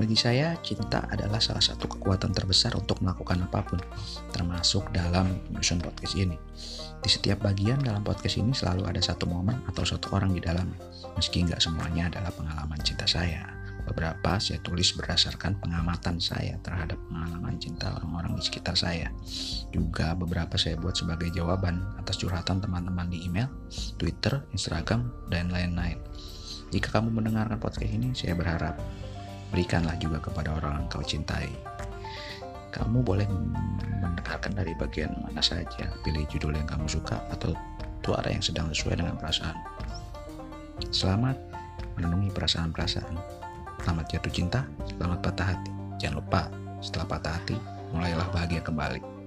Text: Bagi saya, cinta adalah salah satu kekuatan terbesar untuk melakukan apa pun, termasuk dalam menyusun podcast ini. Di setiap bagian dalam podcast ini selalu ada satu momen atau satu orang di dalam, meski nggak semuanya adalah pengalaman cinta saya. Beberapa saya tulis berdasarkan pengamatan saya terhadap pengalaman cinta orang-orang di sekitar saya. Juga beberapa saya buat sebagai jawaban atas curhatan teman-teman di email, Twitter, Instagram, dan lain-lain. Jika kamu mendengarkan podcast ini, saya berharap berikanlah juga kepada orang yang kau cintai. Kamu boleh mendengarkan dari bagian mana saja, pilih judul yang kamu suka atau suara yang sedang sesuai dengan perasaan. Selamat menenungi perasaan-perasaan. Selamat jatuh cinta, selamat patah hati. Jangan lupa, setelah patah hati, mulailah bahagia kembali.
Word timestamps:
Bagi 0.00 0.16
saya, 0.16 0.56
cinta 0.64 1.04
adalah 1.12 1.44
salah 1.44 1.60
satu 1.60 1.84
kekuatan 1.84 2.32
terbesar 2.32 2.72
untuk 2.72 3.04
melakukan 3.04 3.44
apa 3.44 3.60
pun, 3.60 3.76
termasuk 4.32 4.88
dalam 4.96 5.28
menyusun 5.52 5.76
podcast 5.76 6.16
ini. 6.16 6.40
Di 7.04 7.08
setiap 7.12 7.44
bagian 7.44 7.84
dalam 7.84 8.00
podcast 8.00 8.40
ini 8.40 8.56
selalu 8.56 8.88
ada 8.88 8.96
satu 9.04 9.28
momen 9.28 9.60
atau 9.68 9.84
satu 9.84 10.16
orang 10.16 10.32
di 10.32 10.40
dalam, 10.40 10.72
meski 11.20 11.44
nggak 11.44 11.60
semuanya 11.60 12.08
adalah 12.08 12.32
pengalaman 12.32 12.80
cinta 12.80 13.04
saya. 13.04 13.44
Beberapa 13.84 14.40
saya 14.40 14.56
tulis 14.64 14.88
berdasarkan 14.96 15.60
pengamatan 15.60 16.16
saya 16.16 16.56
terhadap 16.64 16.96
pengalaman 17.12 17.60
cinta 17.60 17.92
orang-orang 18.00 18.40
di 18.40 18.42
sekitar 18.48 18.80
saya. 18.80 19.12
Juga 19.68 20.16
beberapa 20.16 20.56
saya 20.56 20.80
buat 20.80 20.96
sebagai 20.96 21.28
jawaban 21.28 21.76
atas 22.00 22.16
curhatan 22.16 22.64
teman-teman 22.64 23.12
di 23.12 23.28
email, 23.28 23.52
Twitter, 24.00 24.48
Instagram, 24.56 25.12
dan 25.28 25.52
lain-lain. 25.52 26.00
Jika 26.72 26.88
kamu 26.88 27.12
mendengarkan 27.12 27.60
podcast 27.60 27.92
ini, 27.92 28.16
saya 28.16 28.32
berharap 28.32 28.80
berikanlah 29.50 29.98
juga 29.98 30.22
kepada 30.22 30.56
orang 30.56 30.82
yang 30.82 30.86
kau 30.88 31.02
cintai. 31.04 31.50
Kamu 32.70 33.02
boleh 33.02 33.26
mendengarkan 33.98 34.54
dari 34.54 34.72
bagian 34.78 35.10
mana 35.26 35.42
saja, 35.42 35.90
pilih 36.06 36.22
judul 36.30 36.54
yang 36.54 36.66
kamu 36.70 36.86
suka 36.86 37.18
atau 37.34 37.50
suara 38.00 38.30
yang 38.30 38.42
sedang 38.42 38.70
sesuai 38.70 39.02
dengan 39.02 39.18
perasaan. 39.18 39.58
Selamat 40.94 41.36
menenungi 41.98 42.30
perasaan-perasaan. 42.32 43.14
Selamat 43.82 44.06
jatuh 44.08 44.32
cinta, 44.32 44.60
selamat 44.96 45.18
patah 45.18 45.46
hati. 45.54 45.70
Jangan 45.98 46.16
lupa, 46.22 46.42
setelah 46.80 47.06
patah 47.10 47.32
hati, 47.36 47.56
mulailah 47.92 48.28
bahagia 48.32 48.62
kembali. 48.62 49.19